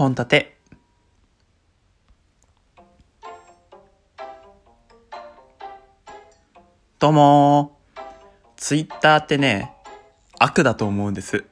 [0.00, 0.56] 本立て。
[6.98, 7.78] どうも
[8.56, 9.74] ツイッターってね、
[10.38, 11.44] 悪だと思うんです。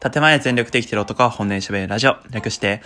[0.00, 2.16] 建前全力で生きてる男は本音喋るラジオ。
[2.32, 2.82] 略して、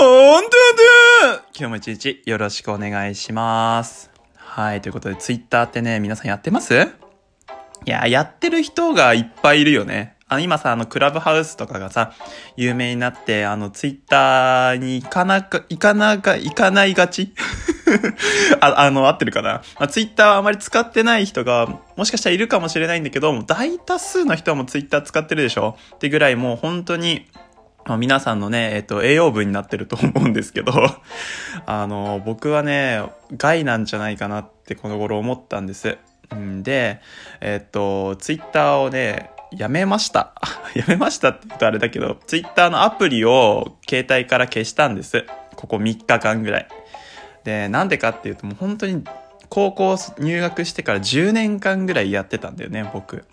[0.00, 4.10] ほんとだ今日も一日よろしくお願いします。
[4.36, 6.74] はい、ということでツイッターってね、皆さんやってます？
[7.84, 10.16] いや、やってる人がいっぱいいるよね。
[10.30, 12.12] あの、今さ、あの、クラブハウスとかがさ、
[12.56, 17.34] 有名になって、あの、ツイッターに行かなか、行かなか、行かないがち？
[18.60, 21.66] あ、あの、合ってるかな、まあ、ツイッターはあまり使ってない人が、
[21.96, 25.76] もしかしたらいるかもしれないんだけど、大多数の人はもうツイッター使ってるでしょ？
[25.96, 27.26] ってぐらいもう本当に、
[27.86, 30.72] まあ皆さんのね、えっと、栄養分になってると思うんですけど、
[31.66, 33.02] あの、僕はね、
[33.36, 35.98] 害なんじゃないかなってこの頃思ったんです。
[36.36, 37.00] んで、
[37.40, 40.34] えっと、ツイッターをね、やめました。
[40.74, 45.26] やめましたって言うとあれだけど、ツイッターのアプリを携帯から消したんです。
[45.56, 46.68] ここ3日間ぐらい。
[47.44, 49.04] で、なんでかっていうともう本当に
[49.48, 53.24] 高校入学してから10年間ぐらいやってたんだよね、僕。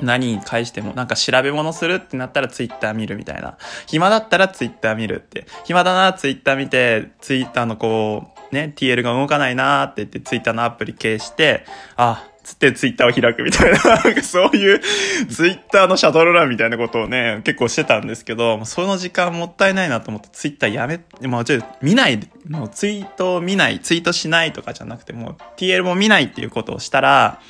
[0.00, 3.58] 何に返しても、なんか調べ物するってなったらツイッター見るみたいな。
[3.86, 5.46] 暇だったらツイッター見るって。
[5.64, 11.64] 暇だな、ツイッター見て、ツイッターのこう、ね、TL が動かないなーって言ってツイッターのアプリ消して、
[11.96, 14.80] あ、つってツイッターを開くみたいな、 なんかそういう
[15.28, 27.40] ツイッターのシャドルランみたいなことをね、結構してたんですけど、その時間もったいないなと思ってツイッターやめ、もうちょっと見ない、もうツイートを見ない、ツイートしないとかじゃなくて、もう TL も見ないっていうことをしたら、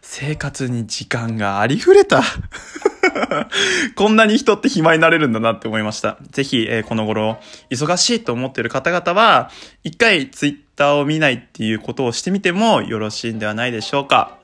[0.00, 2.22] 生活に時間がありふれた。
[3.94, 6.16] こんなに人って暇になれるんだなって思いました。
[6.30, 7.38] ぜひ、えーこの頃、
[7.70, 9.50] 忙しいと思っている方々は、
[9.84, 14.38] 一回ツイッターを見ないっていうことをしてみてもよろしいんではないでしょうか。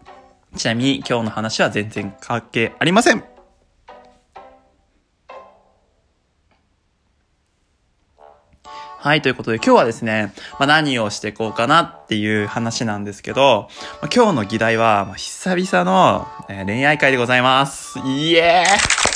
[0.57, 3.25] ちなみに今日の話は全然関係ありません。
[8.99, 13.69] はい、ということで今日はですね、まあ、何をしていこうかなっていう話なんですけど、
[14.01, 17.99] まあ、今日の議題は、まあ久々の、えー恋愛会でございます。
[17.99, 19.14] イエーイ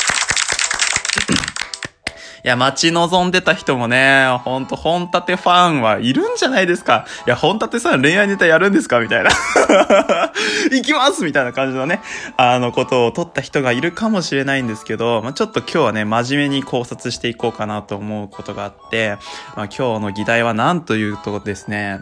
[2.45, 7.05] いや、待ち望んでた人もね、ほんと、本立てファンはいるんじゃないですか。
[7.27, 9.01] いや、本立てさん恋愛ネタやるんですか？
[9.01, 9.31] みたいな。
[10.71, 12.01] 行きますみたいな感じのね、
[12.37, 19.17] あの、ことを取った人がいるかもしれないんですけど、まあ、ちょっと今日はね、真面目に考察していこうかなと思うことがあって、
[19.57, 22.01] まあ、今日の議題は何というとですね、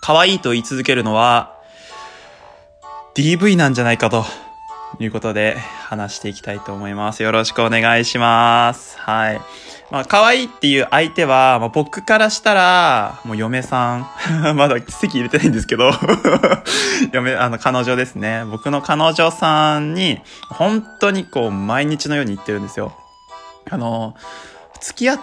[0.00, 1.52] 可愛いと言い続けるのは、
[3.14, 4.24] DV なんじゃないかと。
[5.00, 7.22] いうことで話していきたいと思います。
[7.22, 8.98] よろしくお願いします。
[8.98, 9.40] はい。
[9.90, 14.06] まあ、可愛いっていう相手は、まあ、僕からしたら、もう嫁さん。
[14.56, 15.92] まだ席入れてないんですけど、
[17.12, 18.44] 嫁、あの、彼女ですね。
[18.50, 22.92] 僕の彼女さんに、本当にこう、毎日のように言ってるんですよ。
[23.70, 24.14] あの、
[24.80, 25.20] 付き合っ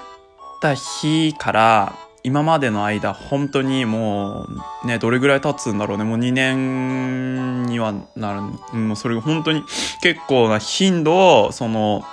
[0.62, 1.94] た日から、
[2.24, 4.46] 今までの間、本当にも
[4.84, 6.04] う、ね、どれぐらい経つんだろうね。
[6.04, 8.40] もう2年にはなる。
[8.74, 9.64] うんもうそれが本当に
[10.02, 12.04] 結構な頻度を、その、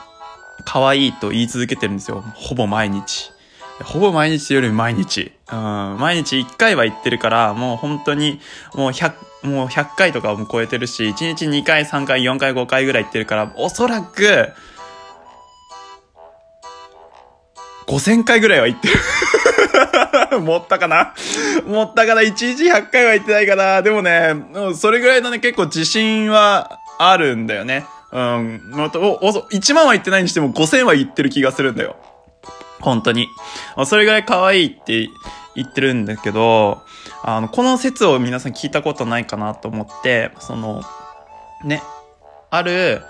[0.64, 2.24] 可愛いと言い続けてるんですよ。
[2.34, 3.30] ほぼ毎日。
[3.84, 5.32] ほぼ毎日より毎日。
[5.50, 8.40] うん、毎日1回は行ってるから、もう本当に、
[8.74, 14.48] もう100、もう100回とかも超えてるし、1日2回、3回、4回、5回ぐらい行ってるから、おそらく、
[17.88, 18.94] 5000回ぐらいは言ってる。
[20.40, 21.14] 持ったかな？
[21.66, 23.82] 持ったかな ?1 日100回は言ってないかな？
[23.82, 24.34] でもね、
[24.76, 27.86] それぐらいのね、結構自信はあるんだよね。
[28.12, 28.62] うん。
[28.72, 31.96] またお、お、1万は言ってないにしても5000は言ってる気がするんだよ。
[32.80, 33.26] 本当に。
[33.86, 35.08] それぐらい可愛いって
[35.54, 36.82] 言ってるんだけど、
[37.22, 40.82] あの、この説を皆さん聞いたことないかなと思って、その、
[41.64, 41.82] ね、
[42.50, 43.02] ある、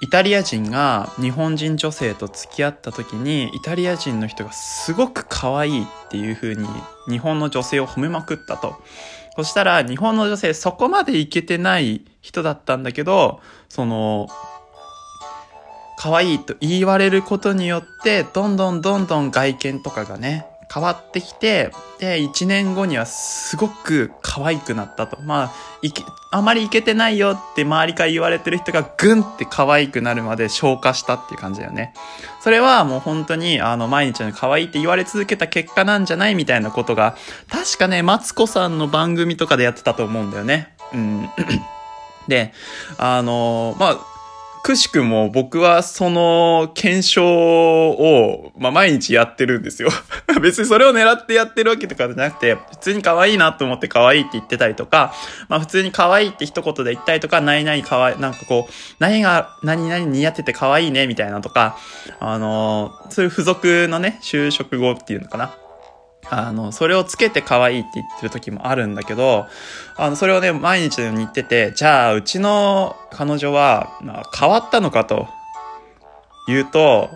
[0.00, 6.68] イタリア人が日本人女性と付き合った時に、イタリア人の人がすごく可愛いっていう風に
[7.08, 8.76] 日本の女性を褒めまくったと。
[9.36, 14.28] そしたら日本の女性そこまでいけてない人だったんだけど、その、
[15.98, 25.18] 可愛いと言われることによって、どんどんどんどん外見とかがね、変わってきて、で、1年後にはすごく可愛くなったと。
[25.22, 25.52] まあ、
[25.82, 31.94] いけ、あまりいけてないよって周りから言われてる人がぐんって可愛くなるまで消化したっていう感じだよね。
[32.42, 37.16] それはもう本当に、あの、毎日の可愛いって言われ続けた結果なんじゃないみたいなことが、
[37.48, 40.74] 確かね、マツコさんの番組とかでやってたと思うんだよね。
[40.92, 41.30] うん。
[42.28, 42.52] で、
[42.98, 44.15] あのまあ、
[44.66, 49.90] くしくも僕はその検証を、まあ、毎日やってるんですよ。
[50.42, 55.14] 別にそれを狙ってやってるわけとかじゃなくて、普通に可愛いなと思って可愛いって言ってたりとか、
[55.48, 61.78] まあ、普通に可愛いって一言で言ったりとか、何々可愛い、なんかこう、何が、何々似合ってて可愛いね、みたいなとか、
[62.18, 65.54] あのー、そういう付属のね、就職後っていうのかな。
[66.30, 69.46] あの、それをつけて可愛いって言ってる時もあるんだけど、
[69.96, 75.28] あの、それをね、毎日のように言ってて、じゃあ、うちの彼女は、まあ、変わったのかと、
[76.46, 77.10] 言うと、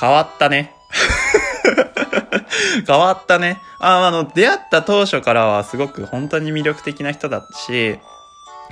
[0.00, 0.74] 変わったね。
[2.86, 3.60] 変わったね。
[3.78, 7.98] ああの、出会った当初からはすごく本当に魅力的な人だったし、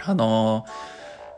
[0.04, 0.64] あの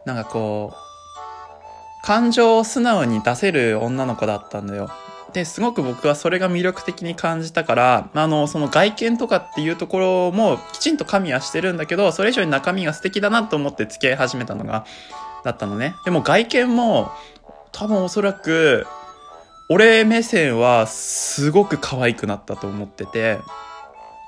[0.04, 4.90] なんかこう、感情を素直に出せる女の子だったんだよ。
[5.32, 14.84] で、すごく僕はそれが魅力的に感じたから、あの、その外見とかっていうところもきちんと加味はしてるんだけど、それ以上に中身が素敵だなと思って付き合い始めたのが、
[15.44, 15.94] だったのね。
[16.04, 17.10] でも外見も、
[17.72, 18.86] 多分おそらく、
[19.68, 23.38] 俺目線はすごく可愛くなったと思ってて、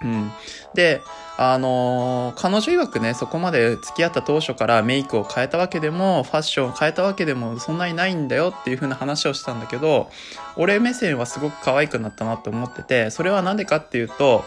[0.03, 0.33] うん。
[0.75, 1.03] で、
[1.37, 10.09] あのー、彼女曰くね、そこまで付き合った当初からメイクを変えたわけでも、ファッションを変えたわけでも、そんなにないんだよっていう風な話をしたんだけど、
[10.57, 14.45] 俺目線はすごく可愛くなったなって思ってて、それはなんでかっていうと、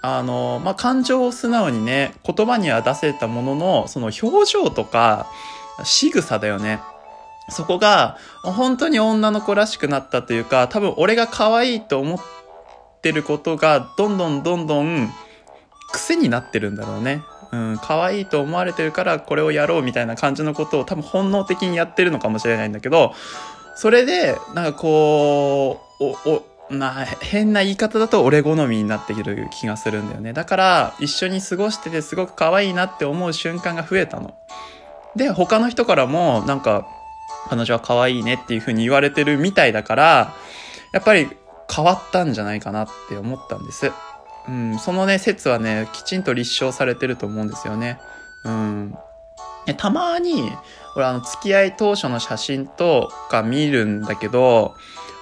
[0.00, 5.26] あのー、まあ、感情を素直にね、言葉には出せたものの、その表情とか、
[5.84, 6.80] 仕草だよね。
[7.50, 12.20] そこが、本当に女の子らしくなったというか、多分俺が可愛いと思っ
[13.02, 15.12] てることが、どんどんどんどん、
[16.10, 17.22] 癖になってるんだろうね。
[17.52, 23.14] うん、可愛いと思われてるからこれをやろうみたいな感じのことを多分本能的にやってるのかもしれないんだけど、
[23.76, 26.08] それで、なんかこう、お、
[26.70, 30.32] お、な、変な言い方だと俺好みになってきる気がするんだよね。
[30.32, 34.34] だから、一緒に過ごしててすごく可愛いなって思う瞬間が増えたの。
[35.16, 36.86] で、他の人からも、なんか、
[37.48, 40.34] 彼女は可愛いねっていう風に言われてるみたいだから、
[40.92, 41.28] やっぱり
[41.74, 43.90] 変わったんじゃないかなって思ったんです。
[44.48, 47.98] うん、そのね、説はね、きちんと立証されてると思うんですよね。
[48.44, 48.94] うん。
[49.76, 50.50] たまに、
[50.96, 54.74] 俺あの、付き合い当初の写真とか見るんだけど、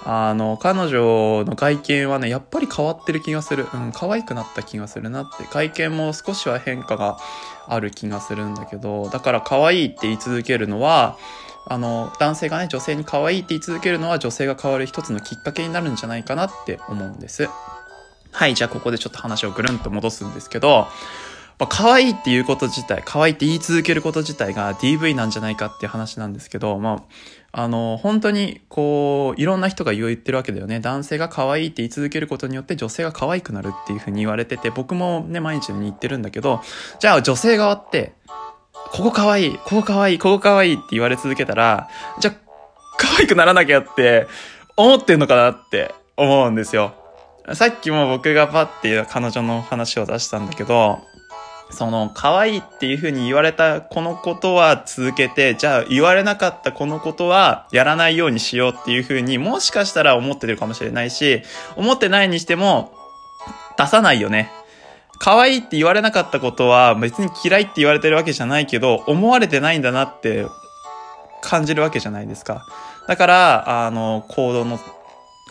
[0.04, 3.66] あの、彼女の外見はね、やっぱり変わってる気がする。
[3.74, 5.44] うん、可愛くなった気がするなって。
[5.50, 7.18] 外見も少しは変化が
[7.66, 11.18] ある気がするんだけど、だから可愛いって言い続けるのは、
[11.66, 17.50] あの、男性がね、女性に可愛いって言い続けるのは女性が変わる一つのきっかけになるんじゃないかなって思うんです。
[18.38, 20.86] はい、じゃあここでちょっと話をぐるんと戻すんですけど、
[21.58, 27.04] まあ、可愛いっていうこと自体、可愛いって言い続けること自体が DV なんじゃないかっていう話なんですけど、ま
[27.50, 30.78] あ、あの、本当に、こう、いろんな人が言ってるわけだよね。
[30.78, 36.60] 男性が可愛いって言い続けることによって女性が可愛くなるっていうふうに言われてて、僕もね、毎日に言ってるんだけど、
[37.00, 38.12] じゃあ女性側って、
[38.92, 41.88] ここ可愛い、ここ可愛い、ここ可愛いって言われ続けたら、
[42.20, 42.34] じゃあ、
[42.98, 44.28] 可愛くならなきゃって
[44.76, 47.07] 思ってんのかなって思うんですよ。
[47.54, 51.00] さっきも僕がパッて彼女の話を出したんだけど、
[51.70, 61.42] その、可愛いっていう風に言われたこのことは続けて、じゃあ言われなかったこのことはやらないようにしようっていう風にもしかしたら思ってるかもしれないし、
[61.76, 62.92] 思ってないにしても
[63.76, 64.50] 出さないよね。
[65.18, 70.46] 可愛いって言われなかったことは別に嫌いって言われてるわけじゃないけど、思われてないんだなって
[71.42, 72.66] 感じるわけじゃないですか。
[73.06, 74.78] だから、あの、行動の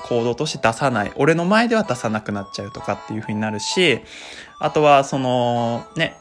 [0.03, 1.11] 行動として出さない。
[1.15, 4.01] 俺の前では出さなくなっちゃうとかっていう風になるし、
[4.59, 6.17] あとは、その、ね、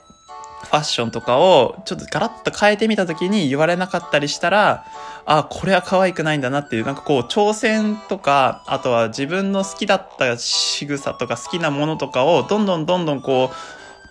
[0.64, 4.84] ファッションとかをちょっとガラッと変えてみた時に言われなかったりしたら、
[5.24, 13.56] あ、これは可愛くないんだなっていう、なんかこう、挑戦とか、あとは自分の好きだった仕草とか好きなものとかを、どんどんどんどんこう、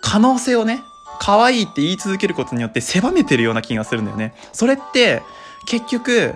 [0.01, 0.81] 可能性をね、
[1.19, 4.33] 可愛いって言い続けることによって狭めてるような気がするんだよね。
[4.53, 5.23] それって、
[5.65, 6.35] 結局、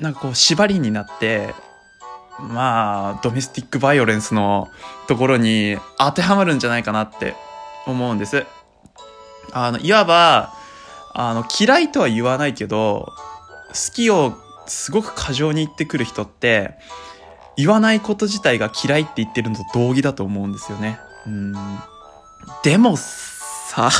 [0.00, 1.54] なんかこう縛りになって、
[2.40, 4.68] まあ、ドメスティックバイオレンスの
[5.08, 7.34] ところに当てはまるんじゃないかなって
[7.86, 8.46] 思うんです。
[9.52, 10.54] あの、いわば、
[11.12, 13.12] あの、嫌いとは言わないけど、
[13.68, 14.34] 好きを
[14.66, 16.78] すごく過剰に言ってくる人って、
[17.56, 20.98] 言わないこと自体が嫌いって言ってるのと同義だと思うんですよね。
[21.26, 21.54] うん。
[22.62, 23.90] でもさ、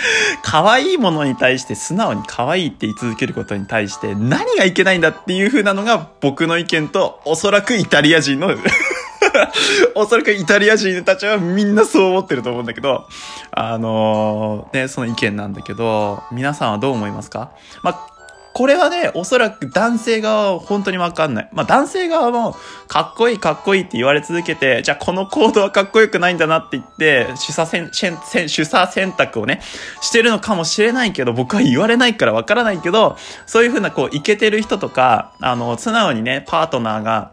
[0.42, 8.50] 可愛いものに対して素直に可愛いって言い続けることに対して何がいけないんだっていう風なのが僕の意見とおそらくイタリア人の
[9.94, 13.06] おそらくイタリア人たちはみんなそう思ってると思うんだけど、
[13.50, 17.50] あのー、ね、その意見なんだけど、皆さんはどう思いますか？
[17.82, 18.11] ま
[18.54, 21.48] これはね、おそらく男性側は本当にわかんない。
[21.52, 22.54] まあ男性側も、
[22.86, 29.60] かっこいいかっこいいって言われ続けて、じゃあこの行動はかっこよくないんだなって言って、主査選、主査選択をね、
[30.02, 33.16] してるのかもしれないけど、僕は言われないからわからないけど、
[33.46, 37.32] そういうふうなこう、いけてる人とか、あの、素直にね、パートナーが、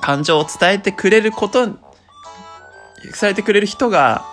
[0.00, 1.76] 感情を伝えてくれること、伝
[3.30, 4.24] えてくれる人が、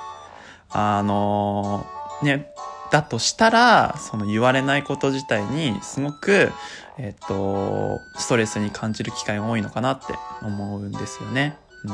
[0.70, 2.52] あのー、ね、
[2.96, 6.54] だとしたら、その言われないこと自体にすごく、
[6.98, 11.58] えっと、ストレスに感じる機会が多いのかなって思うんですよね。
[11.84, 11.94] うん、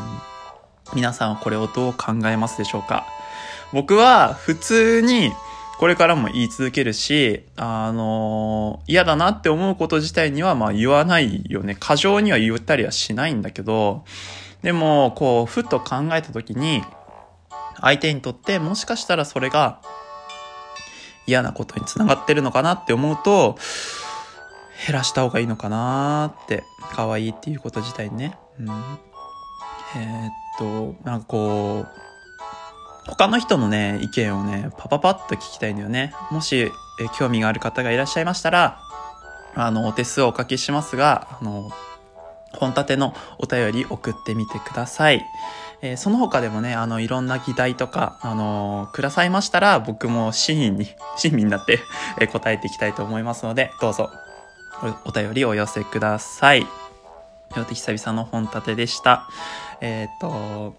[0.93, 3.07] 皆さんはこれをどう考えますでしょうか？
[3.73, 5.31] 僕は普通に
[5.79, 11.75] これからも言い続けるし、あの嫌だなって思うこと自体にはまあ言わないよね。
[11.79, 14.05] 過剰には言ったりはしないんだけど、
[14.61, 16.83] でも、こう、ふと考えた時に、
[17.79, 19.81] 相手にとってもしかしたらそれが
[21.31, 23.57] 嫌なことにつながってるのかなって思うと、
[24.85, 28.37] 減らした方がいいのかなって、可愛いっていうこと自体にね。
[28.59, 28.69] うん、
[29.95, 32.01] えー、っと、なんかこう、
[33.07, 36.13] 他の人のね、意見をね、パパパッと聞きたいんだよね。
[36.31, 36.71] もし、え
[37.17, 38.79] 興味がある方がいらっしゃいましたら、
[39.55, 41.71] あの、お手数をおかけしますが、あの、
[42.53, 45.25] 本立てのお便り送ってみてください。
[45.81, 51.79] えー、その他でもね、あの、いろんな議題とか、あのー、くださいましたら、僕も親身に、 親身になって
[52.19, 54.11] え答えていきたいと思いますので、どうぞ、
[55.05, 56.61] おお便りお寄せください。
[56.61, 56.67] よ
[57.63, 59.27] って久々の本立てでした。
[59.81, 60.75] えっ、と、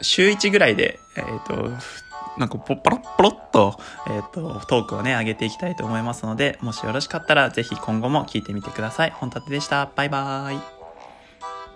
[0.00, 1.70] 週1ぐらいで、えっ、と、
[2.40, 3.78] なんかポッポロッポロッと、
[4.08, 9.10] えっ、と、トークをね、上げていきたいと思いますので、もしよろしかったら、ぜひ今後も聞いてみてください。
[9.10, 9.90] 本立てでした。
[9.94, 10.79] バイバーイ。